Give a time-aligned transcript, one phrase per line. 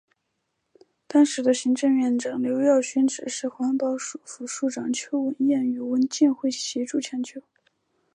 [1.05, 7.39] 当时行政院长刘兆玄指示环保署副署长邱文彦与文建会协助抢救。